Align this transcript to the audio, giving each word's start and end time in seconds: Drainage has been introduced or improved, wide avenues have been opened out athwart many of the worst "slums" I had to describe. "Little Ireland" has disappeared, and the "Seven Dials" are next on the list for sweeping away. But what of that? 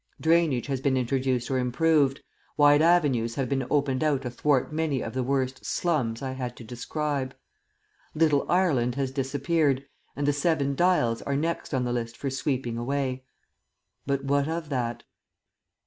Drainage 0.19 0.65
has 0.65 0.81
been 0.81 0.97
introduced 0.97 1.51
or 1.51 1.59
improved, 1.59 2.21
wide 2.57 2.81
avenues 2.81 3.35
have 3.35 3.47
been 3.47 3.67
opened 3.69 4.03
out 4.03 4.25
athwart 4.25 4.73
many 4.73 4.99
of 4.99 5.13
the 5.13 5.21
worst 5.21 5.63
"slums" 5.63 6.23
I 6.23 6.31
had 6.31 6.57
to 6.57 6.63
describe. 6.63 7.35
"Little 8.15 8.51
Ireland" 8.51 8.95
has 8.95 9.11
disappeared, 9.11 9.85
and 10.15 10.25
the 10.27 10.33
"Seven 10.33 10.73
Dials" 10.73 11.21
are 11.21 11.35
next 11.35 11.71
on 11.71 11.83
the 11.83 11.93
list 11.93 12.17
for 12.17 12.31
sweeping 12.31 12.79
away. 12.79 13.25
But 14.07 14.23
what 14.23 14.47
of 14.47 14.69
that? 14.69 15.03